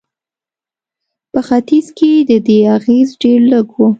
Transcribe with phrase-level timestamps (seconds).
[1.31, 3.81] په ختیځ کې د دې اغېز ډېر لږ و.